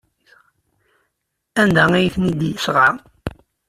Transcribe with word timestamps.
Anda 1.61 1.83
ay 1.93 2.07
ten-id-yesɣa? 2.13 2.87